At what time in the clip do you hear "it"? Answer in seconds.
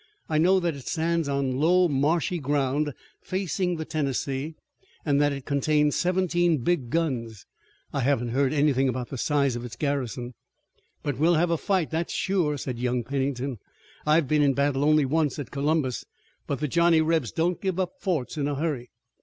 0.75-0.87, 5.31-5.45